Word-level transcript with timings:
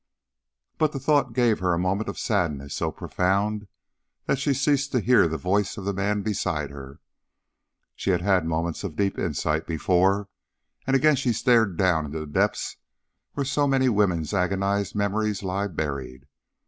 But 0.79 0.93
the 0.93 0.99
thought 0.99 1.33
gave 1.33 1.59
her 1.59 1.75
a 1.75 1.77
moment 1.77 2.09
of 2.09 2.17
sadness 2.17 2.73
so 2.73 2.91
profound 2.91 3.67
that 4.25 4.39
she 4.39 4.51
ceased 4.51 4.91
to 4.93 4.99
hear 4.99 5.27
the 5.27 5.37
voice 5.37 5.77
of 5.77 5.85
the 5.85 5.93
man 5.93 6.23
beside 6.23 6.71
her. 6.71 6.99
She 7.95 8.09
had 8.09 8.21
had 8.21 8.47
moments 8.47 8.83
of 8.83 8.95
deep 8.95 9.19
insight 9.19 9.67
before, 9.67 10.27
and 10.87 10.95
again 10.95 11.17
she 11.17 11.33
stared 11.33 11.77
down 11.77 12.07
into 12.07 12.19
the 12.19 12.25
depths 12.25 12.77
where 13.33 13.45
so 13.45 13.67
many 13.67 13.89
women's 13.89 14.33
agonized 14.33 14.95
memories 14.95 15.43
lie 15.43 15.67
buried. 15.67 16.25